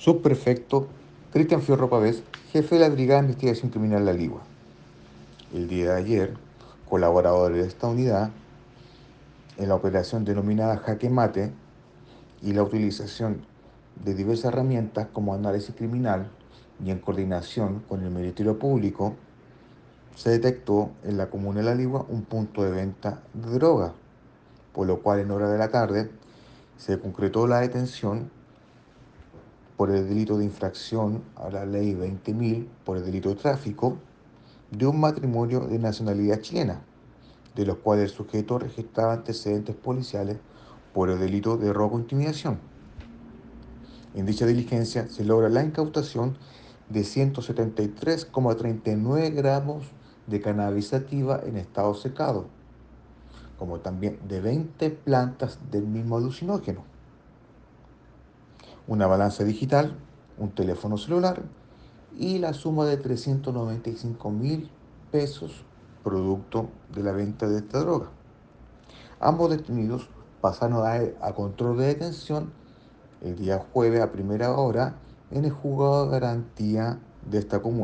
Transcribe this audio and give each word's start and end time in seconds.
subprefecto 0.00 0.86
Cristian 1.30 1.60
Fierro 1.60 1.90
Pavés, 1.90 2.22
jefe 2.52 2.76
de 2.76 2.80
la 2.80 2.88
Brigada 2.88 3.20
de 3.20 3.26
Investigación 3.26 3.70
Criminal 3.70 4.06
La 4.06 4.14
Ligua. 4.14 4.40
El 5.52 5.68
día 5.68 5.90
de 5.92 5.98
ayer, 5.98 6.34
colaboradores 6.88 7.60
de 7.60 7.68
esta 7.68 7.86
unidad, 7.88 8.30
en 9.58 9.68
la 9.68 9.74
operación 9.74 10.24
denominada 10.24 10.78
Jaque 10.78 11.10
Mate 11.10 11.52
y 12.40 12.54
la 12.54 12.62
utilización 12.62 13.42
de 14.02 14.14
diversas 14.14 14.46
herramientas 14.46 15.08
como 15.12 15.34
análisis 15.34 15.74
criminal 15.74 16.30
y 16.82 16.90
en 16.90 16.98
coordinación 16.98 17.80
con 17.86 18.02
el 18.02 18.10
Ministerio 18.10 18.58
Público, 18.58 19.16
se 20.16 20.30
detectó 20.30 20.92
en 21.04 21.18
la 21.18 21.28
comuna 21.28 21.58
de 21.58 21.66
La 21.66 21.74
Ligua 21.74 22.06
un 22.08 22.22
punto 22.22 22.62
de 22.62 22.70
venta 22.70 23.20
de 23.34 23.50
droga, 23.50 23.92
por 24.72 24.86
lo 24.86 25.02
cual 25.02 25.20
en 25.20 25.30
hora 25.30 25.50
de 25.50 25.58
la 25.58 25.68
tarde 25.68 26.10
se 26.78 26.98
concretó 26.98 27.46
la 27.46 27.60
detención 27.60 28.30
por 29.80 29.90
el 29.90 30.06
delito 30.06 30.36
de 30.36 30.44
infracción 30.44 31.24
a 31.36 31.48
la 31.48 31.64
ley 31.64 31.94
20.000 31.94 32.66
por 32.84 32.98
el 32.98 33.04
delito 33.06 33.30
de 33.30 33.36
tráfico 33.36 33.96
de 34.70 34.86
un 34.86 35.00
matrimonio 35.00 35.60
de 35.60 35.78
nacionalidad 35.78 36.42
chilena, 36.42 36.82
de 37.56 37.64
los 37.64 37.78
cuales 37.78 38.10
el 38.10 38.14
sujeto 38.14 38.58
registraba 38.58 39.14
antecedentes 39.14 39.74
policiales 39.74 40.36
por 40.92 41.08
el 41.08 41.18
delito 41.18 41.56
de 41.56 41.72
robo 41.72 41.98
e. 41.98 42.04
En 44.14 44.26
dicha 44.26 44.44
diligencia 44.44 45.08
se 45.08 45.24
logra 45.24 45.48
la 45.48 45.64
incautación 45.64 46.36
de 46.90 47.00
173,39 47.00 49.32
gramos 49.32 49.84
de 50.26 50.42
cannabis 50.42 50.88
sativa 50.88 51.40
en 51.42 51.56
estado 51.56 51.94
secado, 51.94 52.48
como 53.58 53.80
también 53.80 54.18
de 54.28 54.42
20 54.42 54.90
plantas 54.90 55.58
del 55.70 55.86
mismo 55.86 56.18
alucinógeno 56.18 56.99
una 58.90 59.06
balanza 59.06 59.44
digital, 59.44 59.96
un 60.36 60.50
teléfono 60.50 60.98
celular 60.98 61.42
y 62.18 62.38
la 62.38 62.52
suma 62.52 62.84
de 62.86 62.96
395 62.96 64.30
mil 64.32 64.68
pesos 65.12 65.64
producto 66.02 66.70
de 66.92 67.04
la 67.04 67.12
venta 67.12 67.48
de 67.48 67.58
esta 67.58 67.78
droga. 67.78 68.08
Ambos 69.20 69.50
detenidos 69.50 70.08
pasaron 70.40 70.84
a, 70.84 71.32
control 71.34 71.78
de 71.78 71.86
detención 71.86 72.52
el 73.22 73.36
día 73.36 73.64
jueves 73.72 74.00
a 74.00 74.10
primera 74.10 74.56
hora 74.56 74.96
en 75.30 75.44
el 75.44 75.52
juzgado 75.52 76.06
de 76.06 76.10
garantía 76.10 76.98
de 77.30 77.38
esta 77.38 77.62
comuna. 77.62 77.78